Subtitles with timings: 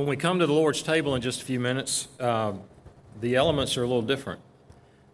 [0.00, 2.54] When we come to the Lord's table in just a few minutes, uh,
[3.20, 4.40] the elements are a little different.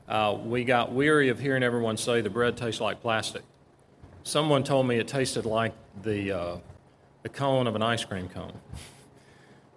[0.08, 3.42] Uh, we got weary of hearing everyone say the bread tastes like plastic.
[4.22, 5.72] Someone told me it tasted like
[6.04, 6.56] the, uh,
[7.24, 8.52] the cone of an ice cream cone.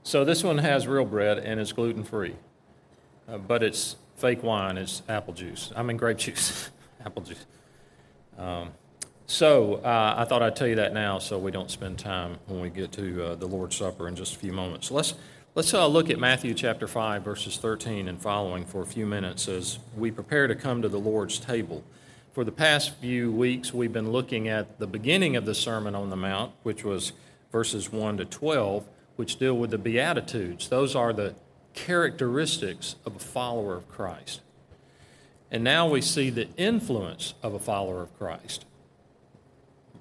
[0.04, 2.36] So this one has real bread and it's gluten free,
[3.28, 4.78] uh, but it's fake wine.
[4.78, 5.74] It's apple juice.
[5.76, 6.70] I mean grape juice,
[7.04, 7.48] apple juice.
[8.38, 8.74] Um,
[9.30, 12.62] so uh, I thought I'd tell you that now, so we don't spend time when
[12.62, 14.88] we get to uh, the Lord's Supper in just a few moments.
[14.88, 15.14] So let's
[15.54, 19.48] let's uh, look at Matthew chapter five, verses thirteen and following for a few minutes
[19.48, 21.84] as we prepare to come to the Lord's table.
[22.34, 26.10] For the past few weeks, we've been looking at the beginning of the Sermon on
[26.10, 27.14] the Mount, which was
[27.52, 30.70] verses one to twelve, which deal with the Beatitudes.
[30.70, 31.36] Those are the
[31.76, 34.42] characteristics of a follower of Christ.
[35.52, 38.66] And now we see the influence of a follower of Christ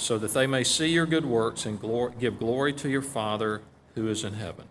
[0.00, 3.60] so that they may see your good works and glor- give glory to your Father
[3.94, 4.64] who is in heaven.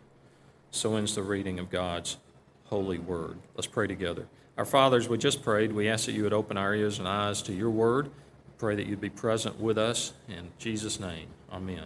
[0.72, 2.17] So ends the reading of God's
[2.66, 3.38] holy word.
[3.55, 4.27] Let's pray together.
[4.57, 5.72] Our fathers, we just prayed.
[5.72, 8.09] We ask that you would open our ears and eyes to your word.
[8.57, 10.13] Pray that you'd be present with us.
[10.27, 11.85] In Jesus' name, amen.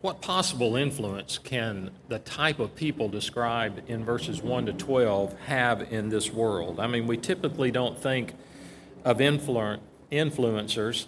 [0.00, 5.92] What possible influence can the type of people described in verses 1 to 12 have
[5.92, 6.80] in this world?
[6.80, 8.34] I mean, we typically don't think
[9.04, 9.78] of influ-
[10.10, 11.06] influencers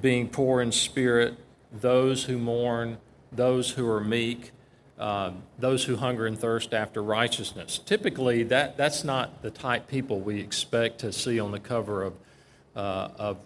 [0.00, 1.36] being poor in spirit,
[1.72, 2.98] those who mourn,
[3.32, 4.52] those who are meek,
[4.98, 7.78] uh, those who hunger and thirst after righteousness.
[7.78, 12.14] Typically, that, that's not the type people we expect to see on the cover of,
[12.76, 13.38] uh, of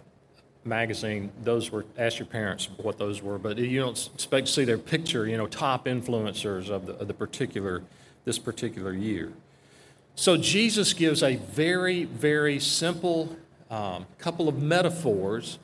[0.64, 1.30] magazine.
[1.42, 4.78] Those were, ask your parents what those were, but you don't expect to see their
[4.78, 7.82] picture, you know, top influencers of the, of the particular,
[8.24, 9.32] this particular year.
[10.16, 13.36] So Jesus gives a very, very simple
[13.70, 15.58] um, couple of metaphors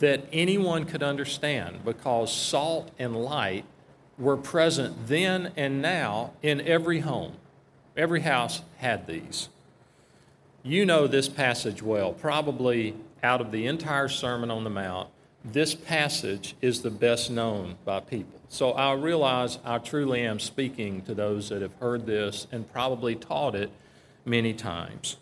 [0.00, 3.64] that anyone could understand because salt and light
[4.18, 7.34] were present then and now in every home.
[7.96, 9.48] Every house had these.
[10.62, 12.12] You know this passage well.
[12.12, 15.08] Probably out of the entire Sermon on the Mount,
[15.44, 18.40] this passage is the best known by people.
[18.48, 23.16] So I realize I truly am speaking to those that have heard this and probably
[23.16, 23.70] taught it
[24.24, 25.16] many times.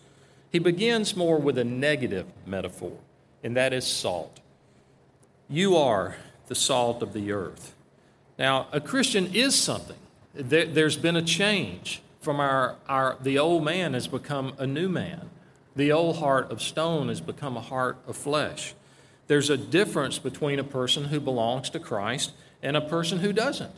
[0.50, 2.98] He begins more with a negative metaphor,
[3.42, 4.40] and that is salt.
[5.50, 6.14] You are
[6.46, 7.74] the salt of the earth.
[8.38, 9.96] Now, a Christian is something.
[10.32, 14.88] There, has been a change from our, our, the old man has become a new
[14.88, 15.28] man.
[15.74, 18.74] The old heart of stone has become a heart of flesh.
[19.26, 22.32] There's a difference between a person who belongs to Christ
[22.62, 23.74] and a person who doesn't.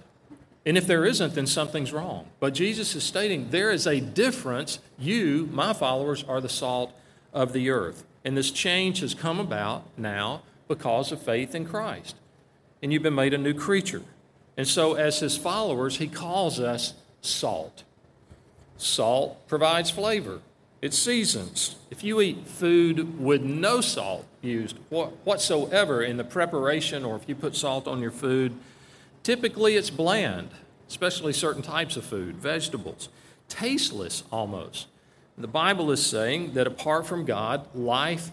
[0.66, 2.27] And if there isn't, then something's wrong.
[2.39, 4.78] But Jesus is stating there is a difference.
[4.99, 6.93] You, my followers, are the salt
[7.33, 8.04] of the earth.
[8.25, 12.16] And this change has come about now because of faith in Christ.
[12.83, 14.00] And you've been made a new creature.
[14.56, 17.84] And so, as his followers, he calls us salt.
[18.78, 20.41] Salt provides flavor,
[20.81, 21.77] it seasons.
[21.91, 27.34] If you eat food with no salt used whatsoever in the preparation, or if you
[27.34, 28.54] put salt on your food,
[29.22, 30.49] typically it's bland,
[30.89, 33.10] especially certain types of food, vegetables,
[33.50, 34.87] tasteless almost.
[35.37, 38.31] The Bible is saying that apart from God, life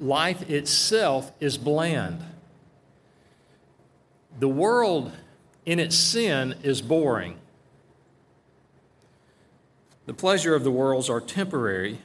[0.00, 2.24] life itself is bland.
[4.38, 5.12] The world
[5.66, 7.36] in its sin is boring.
[10.06, 12.00] The pleasure of the worlds are temporary.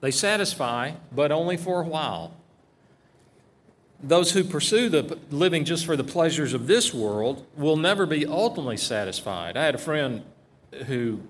[0.00, 2.34] They satisfy, but only for a while.
[4.02, 8.26] Those who pursue the living just for the pleasures of this world will never be
[8.26, 9.56] ultimately satisfied.
[9.56, 10.22] I had a friend
[10.86, 11.20] who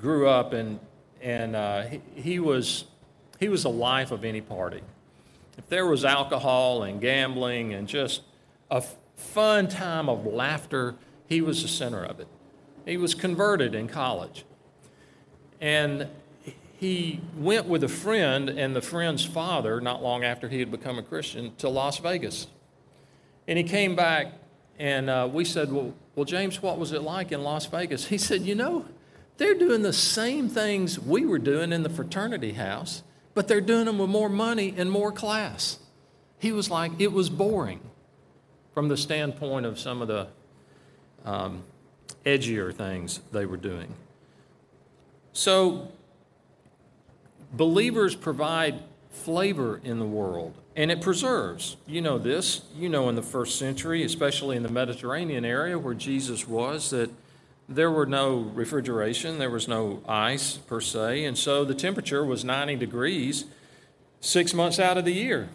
[0.00, 0.80] grew up and
[1.20, 2.84] and uh, he, he was
[3.38, 4.80] he was a life of any party.
[5.58, 8.22] If there was alcohol and gambling and just
[8.70, 8.82] a
[9.16, 10.94] fun time of laughter,
[11.26, 12.28] he was the center of it.
[12.84, 14.44] He was converted in college.
[15.60, 16.08] And
[16.78, 20.98] he went with a friend and the friend's father, not long after he had become
[20.98, 22.48] a Christian, to Las Vegas.
[23.46, 24.32] And he came back
[24.78, 28.06] and uh, we said, well, well, James, what was it like in Las Vegas?
[28.06, 28.84] He said, You know,
[29.38, 33.02] they're doing the same things we were doing in the fraternity house
[33.34, 35.78] but they're doing them with more money and more class.
[36.38, 37.80] He was like, it was boring
[38.74, 40.28] from the standpoint of some of the
[41.24, 41.62] um,
[42.24, 43.94] edgier things they were doing.
[45.32, 45.88] So,
[47.52, 48.80] believers provide
[49.10, 51.76] flavor in the world and it preserves.
[51.86, 52.62] You know this.
[52.74, 57.10] You know in the first century, especially in the Mediterranean area where Jesus was, that
[57.74, 62.44] there were no refrigeration, there was no ice per se, and so the temperature was
[62.44, 63.44] 90 degrees
[64.20, 65.48] six months out of the year.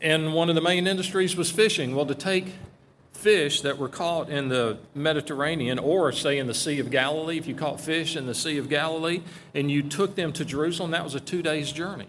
[0.00, 1.94] And one of the main industries was fishing.
[1.94, 2.54] Well, to take
[3.12, 7.46] fish that were caught in the Mediterranean or, say, in the Sea of Galilee, if
[7.46, 9.20] you caught fish in the Sea of Galilee
[9.54, 12.08] and you took them to Jerusalem, that was a two days journey.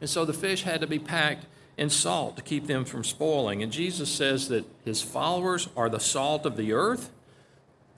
[0.00, 1.46] And so the fish had to be packed
[1.76, 3.62] in salt to keep them from spoiling.
[3.62, 7.10] And Jesus says that his followers are the salt of the earth.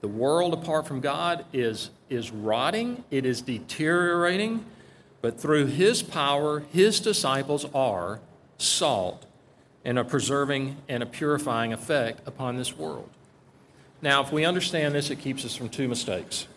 [0.03, 4.65] The world apart from God is, is rotting, it is deteriorating,
[5.21, 8.19] but through his power, his disciples are
[8.57, 9.25] salt
[9.85, 13.09] and a preserving and a purifying effect upon this world.
[14.01, 16.47] Now, if we understand this, it keeps us from two mistakes.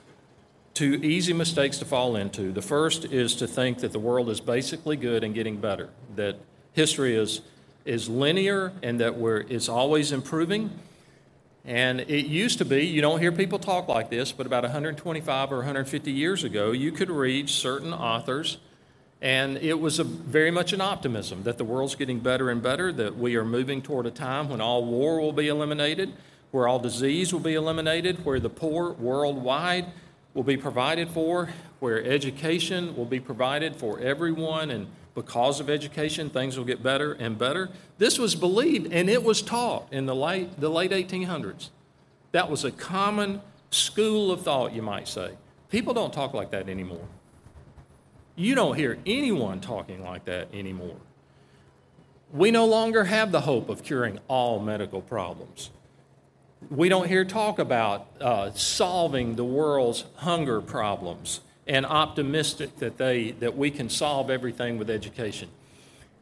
[0.75, 2.51] Two easy mistakes to fall into.
[2.51, 6.35] The first is to think that the world is basically good and getting better, that
[6.73, 7.43] history is,
[7.85, 10.77] is linear and that we're, it's always improving.
[11.67, 15.53] And it used to be, you don't hear people talk like this, but about 125
[15.53, 18.59] or 150 years ago, you could read certain authors
[19.23, 23.17] and it was very much an optimism that the world's getting better and better, that
[23.17, 26.13] we are moving toward a time when all war will be eliminated,
[26.51, 29.87] where all disease will be eliminated, where the poor worldwide
[30.37, 31.49] will be provided for,
[31.81, 37.15] where education will be provided for everyone, and because of education, things will get better
[37.15, 37.71] and better.
[37.97, 41.71] This was believed and it was taught in the late, the late 1800s.
[42.33, 43.41] That was a common
[43.71, 45.31] school of thought, you might say.
[45.71, 47.09] People don't talk like that anymore.
[48.37, 50.97] You don't hear anyone talking like that anymore.
[52.31, 55.71] We no longer have the hope of curing all medical problems.
[56.71, 63.33] We don't hear talk about uh, solving the world's hunger problems and optimistic that, they,
[63.33, 65.49] that we can solve everything with education.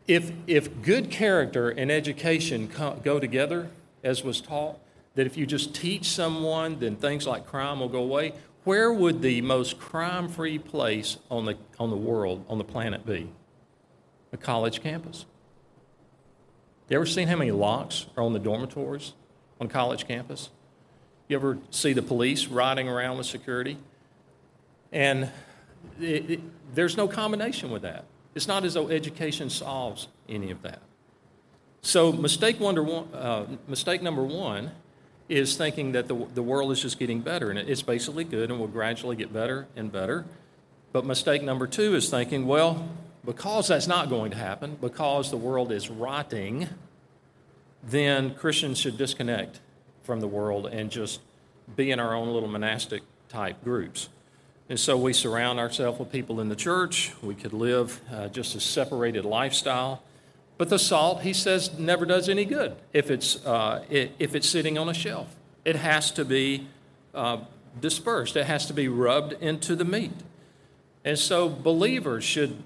[0.06, 3.70] If, if good character and education co- go together,
[4.02, 4.78] as was taught,
[5.14, 8.32] that if you just teach someone, then things like crime will go away,
[8.64, 13.06] where would the most crime free place on the, on the world, on the planet
[13.06, 13.30] be?
[14.32, 15.26] A college campus.
[16.88, 19.12] You ever seen how many locks are on the dormitories
[19.64, 20.50] on college campus?
[21.28, 23.78] You ever see the police riding around with security?
[24.92, 25.30] And
[26.00, 26.40] it, it,
[26.74, 28.04] there's no combination with that.
[28.34, 30.80] It's not as though education solves any of that.
[31.82, 34.70] So, mistake, one, uh, mistake number one
[35.28, 38.60] is thinking that the, the world is just getting better and it's basically good and
[38.60, 40.24] will gradually get better and better.
[40.92, 42.88] But mistake number two is thinking, well,
[43.24, 46.68] because that's not going to happen, because the world is rotting,
[47.88, 49.60] then Christians should disconnect
[50.02, 51.20] from the world and just
[51.76, 54.08] be in our own little monastic type groups.
[54.68, 57.12] And so we surround ourselves with people in the church.
[57.22, 60.02] We could live uh, just a separated lifestyle.
[60.56, 64.78] But the salt, he says, never does any good if it's, uh, if it's sitting
[64.78, 65.34] on a shelf.
[65.64, 66.68] It has to be
[67.12, 67.38] uh,
[67.80, 70.12] dispersed, it has to be rubbed into the meat.
[71.04, 72.62] And so believers should,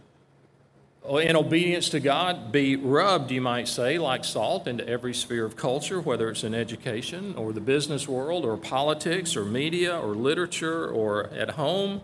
[1.17, 5.57] in obedience to God, be rubbed, you might say, like salt into every sphere of
[5.57, 10.87] culture, whether it's in education or the business world or politics or media or literature
[10.87, 12.03] or at home,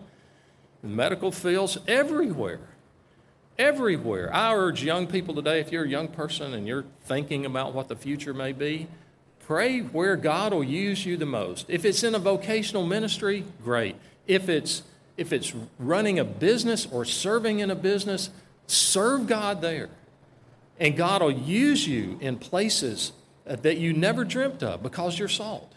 [0.81, 2.61] in medical fields, everywhere.
[3.59, 4.33] Everywhere.
[4.33, 7.87] I urge young people today, if you're a young person and you're thinking about what
[7.87, 8.87] the future may be,
[9.45, 11.69] pray where God will use you the most.
[11.69, 13.95] If it's in a vocational ministry, great.
[14.25, 14.83] If it's
[15.17, 18.31] if it's running a business or serving in a business,
[18.67, 19.89] serve God there.
[20.79, 23.13] And God will use you in places
[23.45, 25.71] that you never dreamt of because you're salt.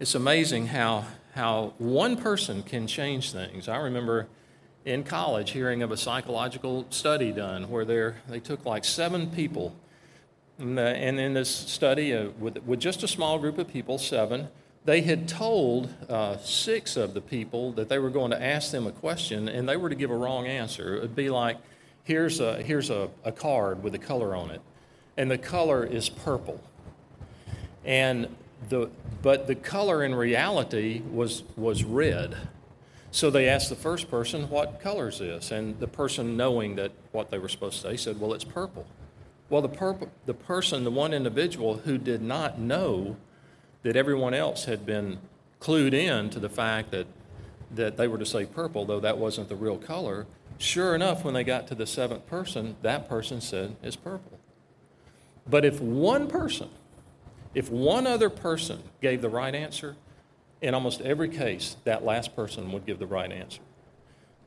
[0.00, 3.68] It's amazing how, how one person can change things.
[3.68, 4.26] I remember
[4.84, 9.76] in college hearing of a psychological study done where they took like seven people.
[10.58, 14.48] And, in this study, uh, with, with just a small group of people, seven,
[14.84, 18.86] they had told uh, six of the people that they were going to ask them
[18.86, 20.96] a question and they were to give a wrong answer.
[20.96, 21.58] It would be like,
[22.04, 24.60] here's a, here's a, a card with a color on it,
[25.16, 26.60] and the color is purple.
[27.84, 28.34] And
[28.68, 28.90] the,
[29.22, 32.36] but the color in reality was, was red.
[33.10, 35.50] So they asked the first person, What color is this?
[35.50, 38.86] And the person, knowing that what they were supposed to say, said, Well, it's purple.
[39.48, 43.16] Well, the, purple, the person, the one individual who did not know
[43.82, 45.18] that everyone else had been
[45.60, 47.06] clued in to the fact that,
[47.74, 50.26] that they were to say purple, though that wasn't the real color,
[50.58, 54.38] sure enough, when they got to the seventh person, that person said it's purple.
[55.48, 56.68] But if one person
[57.52, 59.96] If one other person gave the right answer,
[60.62, 63.60] in almost every case, that last person would give the right answer.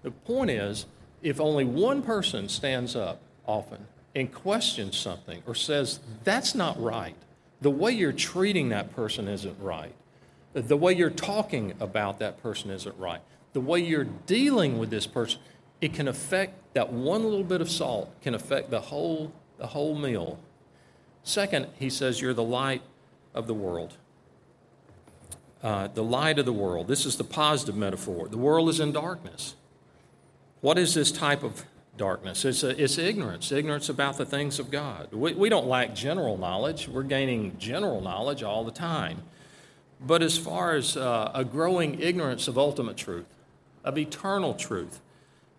[0.04, 0.86] The point is,
[1.22, 7.16] if only one person stands up often and questions something or says, that's not right,
[7.63, 9.96] the way you're treating that person isn't right,
[10.53, 13.22] the way you're talking about that person isn't right,
[13.53, 15.39] the way you're dealing with this person,
[15.79, 19.96] it can affect that one little bit of salt can affect the whole, the whole
[19.96, 20.39] meal.
[21.24, 22.82] Second, he says, you're the light
[23.34, 23.98] of the world.
[25.62, 26.88] Uh, the light of the world.
[26.88, 28.27] This is the positive metaphor.
[28.27, 29.55] The world is in darkness.
[30.60, 31.63] What is this type of
[31.98, 32.46] darkness?
[32.46, 35.12] It's, a, it's ignorance, ignorance about the things of God.
[35.12, 39.24] We, we don't lack general knowledge, we're gaining general knowledge all the time.
[40.06, 43.26] But as far as uh, a growing ignorance of ultimate truth,
[43.84, 45.00] of eternal truth,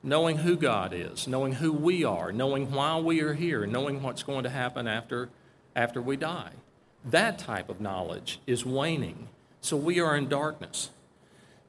[0.02, 4.22] knowing who God is, knowing who we are, knowing why we are here, knowing what's
[4.22, 5.30] going to happen after,
[5.74, 6.50] after we die.
[7.04, 9.28] That type of knowledge is waning.
[9.62, 10.90] So we are in darkness.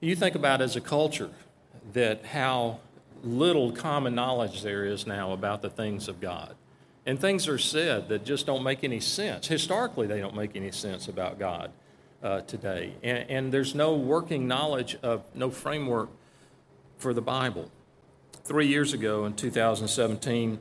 [0.02, 1.30] You think about as a culture
[1.94, 2.80] that how
[3.24, 6.56] little common knowledge there is now about the things of God.
[7.06, 9.48] And things are said that just don't make any sense.
[9.48, 11.72] Historically, they don't make any sense about God
[12.24, 12.94] uh, today.
[13.04, 16.10] And, and there's no working knowledge of, no framework
[16.98, 17.72] for the Bible.
[18.44, 20.60] Three years ago in 2017,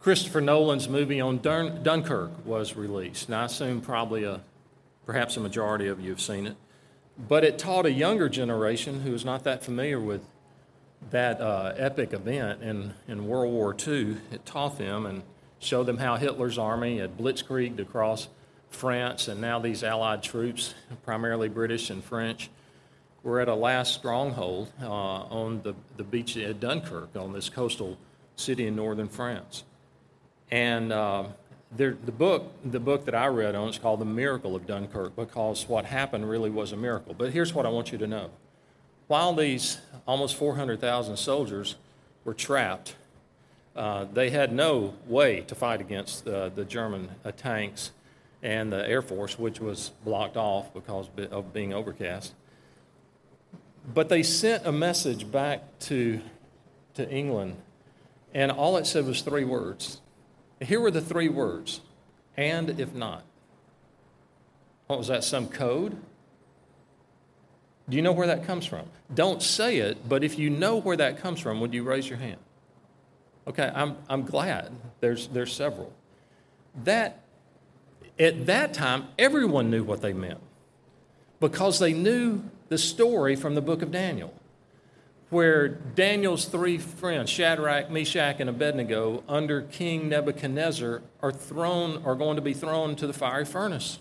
[0.00, 3.28] Christopher Nolan's movie on Dun- Dunkirk was released.
[3.28, 4.40] And I assume probably a,
[5.06, 6.56] perhaps a majority of you have seen it.
[7.28, 10.22] But it taught a younger generation who is not that familiar with
[11.12, 15.22] that uh, epic event in, in World War II, it taught them and
[15.58, 18.28] showed them how Hitler's army had blitzkrieged across
[18.70, 22.50] France, and now these Allied troops, primarily British and French,
[23.22, 27.98] were at a last stronghold uh, on the, the beach at Dunkirk, on this coastal
[28.34, 29.64] city in northern France.
[30.50, 31.24] And uh,
[31.76, 35.68] the book, the book that I read on, is called "The Miracle of Dunkirk" because
[35.68, 37.14] what happened really was a miracle.
[37.14, 38.30] But here's what I want you to know:
[39.12, 39.76] while these
[40.08, 41.76] almost 400,000 soldiers
[42.24, 42.96] were trapped,
[43.76, 47.90] uh, they had no way to fight against uh, the German uh, tanks
[48.42, 52.32] and the Air Force, which was blocked off because of being overcast.
[53.92, 56.22] But they sent a message back to,
[56.94, 57.56] to England,
[58.32, 60.00] and all it said was three words.
[60.58, 61.82] Here were the three words
[62.34, 63.24] and if not.
[64.86, 65.98] What was that, some code?
[67.92, 68.86] Do you know where that comes from?
[69.12, 72.16] Don't say it, but if you know where that comes from, would you raise your
[72.16, 72.38] hand?
[73.46, 74.72] Okay, I'm, I'm glad.
[75.00, 75.92] There's, there's several.
[76.84, 77.20] That,
[78.18, 80.40] at that time, everyone knew what they meant
[81.38, 84.32] because they knew the story from the book of Daniel,
[85.28, 92.36] where Daniel's three friends, Shadrach, Meshach, and Abednego, under King Nebuchadnezzar, are thrown, are going
[92.36, 93.98] to be thrown to the fiery furnace.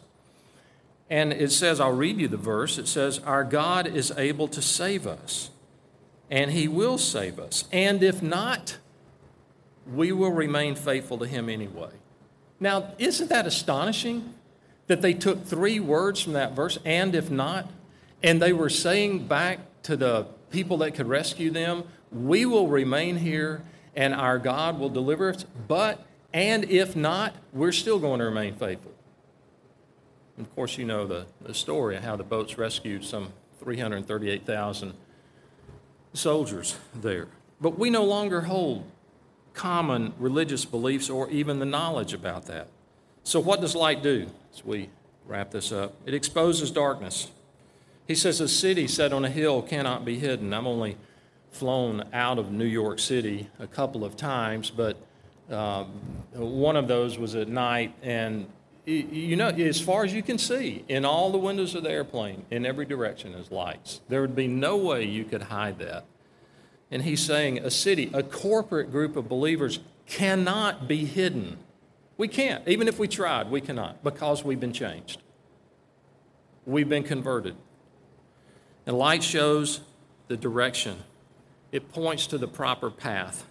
[1.12, 2.78] And it says, I'll read you the verse.
[2.78, 5.50] It says, Our God is able to save us,
[6.30, 7.66] and He will save us.
[7.74, 8.78] And if not,
[9.94, 11.90] we will remain faithful to Him anyway.
[12.62, 14.34] Now, isn't that astonishing
[14.88, 17.70] that they took three words from that verse, and if not,
[18.24, 23.18] and they were saying back to the people that could rescue them, We will remain
[23.18, 23.64] here,
[23.98, 25.44] and our God will deliver us.
[25.68, 28.94] But, and if not, we're still going to remain faithful.
[30.40, 34.94] Of course, you know the, the story of how the boats rescued some 338,000
[36.14, 37.28] soldiers there.
[37.60, 38.86] But we no longer hold
[39.54, 42.68] common religious beliefs or even the knowledge about that.
[43.24, 44.90] So, what does light do as we
[45.28, 45.94] wrap this up?
[46.06, 47.30] It exposes darkness.
[48.08, 50.54] He says, A city set on a hill cannot be hidden.
[50.54, 50.98] I'm only
[51.52, 54.98] flown out of New York City a couple of times, but
[55.50, 55.88] um,
[56.34, 58.48] one of those was at night, and
[58.92, 62.46] you know, as far as you can see, in all the windows of the airplane,
[62.50, 64.02] in every direction is lights.
[64.10, 66.06] There would be no way you could hide that.
[66.90, 71.58] And he's saying a city, a corporate group of believers cannot be hidden.
[72.18, 72.68] We can't.
[72.68, 75.22] Even if we tried, we cannot because we've been changed.
[76.66, 77.56] We've been converted.
[78.86, 79.82] And light shows
[80.28, 80.98] the direction,
[81.72, 83.46] it points to the proper path.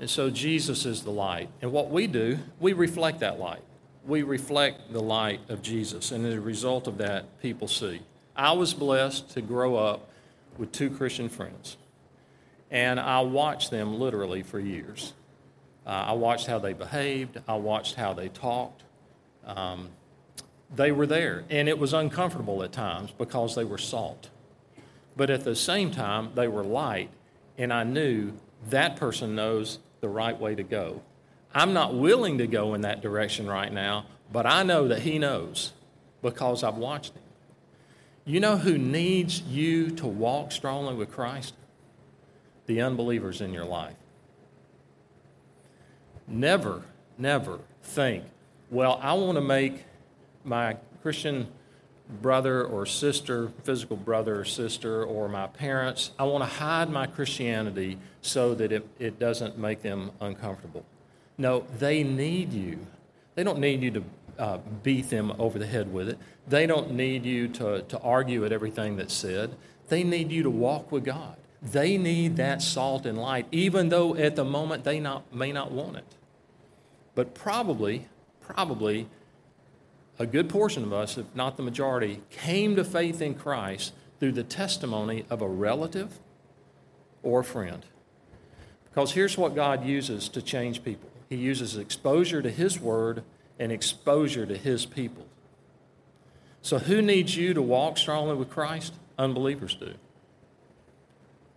[0.00, 1.48] And so Jesus is the light.
[1.60, 3.62] And what we do, we reflect that light
[4.06, 8.00] we reflect the light of Jesus, and as a result of that, people see.
[8.36, 10.08] I was blessed to grow up
[10.56, 11.76] with two Christian friends,
[12.70, 15.12] and I watched them literally for years.
[15.86, 18.82] Uh, I watched how they behaved, I watched how they talked.
[19.46, 19.88] Um,
[20.74, 24.28] they were there, and it was uncomfortable at times because they were salt.
[25.16, 27.10] But at the same time, they were light,
[27.56, 28.34] and I knew
[28.68, 31.02] that person knows the right way to go.
[31.54, 35.18] I'm not willing to go in that direction right now, but I know that He
[35.18, 35.72] knows
[36.22, 37.22] because I've watched Him.
[38.24, 41.54] You know who needs you to walk strongly with Christ?
[42.66, 43.96] The unbelievers in your life.
[46.26, 46.82] Never,
[47.16, 48.24] never think,
[48.70, 49.84] well, I want to make
[50.44, 51.48] my Christian
[52.20, 57.06] brother or sister, physical brother or sister, or my parents, I want to hide my
[57.06, 60.84] Christianity so that it, it doesn't make them uncomfortable.
[61.38, 62.84] No, they need you.
[63.36, 64.04] They don't need you to
[64.38, 66.18] uh, beat them over the head with it.
[66.48, 69.54] They don't need you to, to argue at everything that's said.
[69.88, 71.36] They need you to walk with God.
[71.62, 75.72] They need that salt and light, even though at the moment they not, may not
[75.72, 76.16] want it.
[77.14, 78.08] But probably,
[78.40, 79.08] probably,
[80.18, 84.32] a good portion of us, if not the majority, came to faith in Christ through
[84.32, 86.18] the testimony of a relative
[87.22, 87.84] or a friend.
[88.84, 93.22] Because here's what God uses to change people He uses exposure to His Word
[93.58, 95.26] and exposure to His people.
[96.62, 98.94] So, who needs you to walk strongly with Christ?
[99.18, 99.94] Unbelievers do.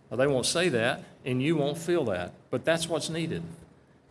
[0.08, 3.42] Well, they won't say that, and you won't feel that, but that's what's needed.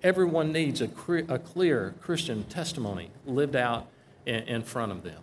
[0.04, 0.90] Everyone needs a,
[1.30, 3.88] a clear Christian testimony lived out
[4.26, 5.22] in, in front of them.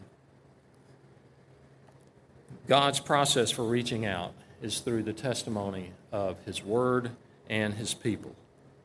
[2.69, 7.11] God's process for reaching out is through the testimony of His Word
[7.49, 8.37] and His people.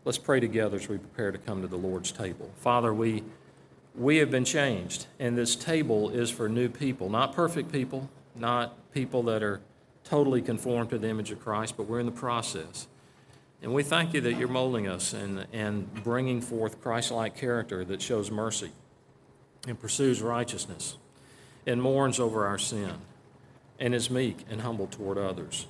[0.05, 2.51] Let's pray together as we prepare to come to the Lord's table.
[2.57, 3.23] Father, we,
[3.95, 8.91] we have been changed, and this table is for new people, not perfect people, not
[8.91, 9.61] people that are
[10.03, 12.87] totally conformed to the image of Christ, but we're in the process.
[13.61, 17.85] And we thank you that you're molding us and, and bringing forth Christ like character
[17.85, 18.71] that shows mercy
[19.65, 20.97] and pursues righteousness
[21.65, 22.95] and mourns over our sin
[23.79, 25.67] and is meek and humble toward others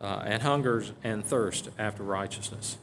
[0.00, 2.78] uh, and hungers and thirsts after righteousness.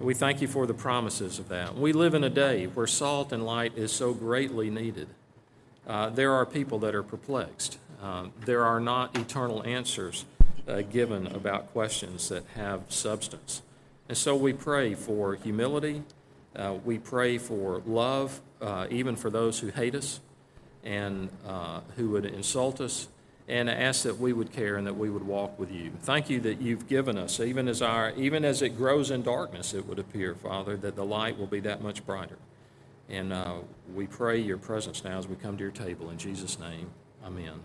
[0.00, 1.76] We thank you for the promises of that.
[1.76, 5.08] We live in a day where salt and light is so greatly needed.
[5.86, 7.78] Uh, there are people that are perplexed.
[8.02, 10.24] Uh, there are not eternal answers
[10.66, 13.62] uh, given about questions that have substance.
[14.08, 16.02] And so we pray for humility
[16.54, 20.20] uh, we pray for love, uh, even for those who hate us
[20.84, 23.08] and uh, who would insult us,
[23.48, 25.90] and ask that we would care and that we would walk with you.
[26.02, 29.74] Thank you that you've given us, even as our, even as it grows in darkness,
[29.74, 32.38] it would appear, Father, that the light will be that much brighter.
[33.08, 33.56] And uh,
[33.94, 36.10] we pray your presence now as we come to your table.
[36.10, 36.90] In Jesus' name,
[37.24, 37.60] amen.